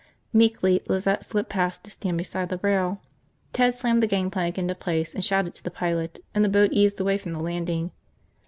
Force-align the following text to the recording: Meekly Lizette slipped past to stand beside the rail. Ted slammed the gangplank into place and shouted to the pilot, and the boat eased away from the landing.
Meekly 0.33 0.81
Lizette 0.89 1.23
slipped 1.23 1.51
past 1.51 1.83
to 1.83 1.91
stand 1.91 2.17
beside 2.17 2.49
the 2.49 2.57
rail. 2.63 3.03
Ted 3.53 3.75
slammed 3.75 4.01
the 4.01 4.07
gangplank 4.07 4.57
into 4.57 4.73
place 4.73 5.13
and 5.13 5.23
shouted 5.23 5.53
to 5.53 5.63
the 5.63 5.69
pilot, 5.69 6.21
and 6.33 6.43
the 6.43 6.49
boat 6.49 6.71
eased 6.73 6.99
away 6.99 7.19
from 7.19 7.33
the 7.33 7.39
landing. 7.39 7.91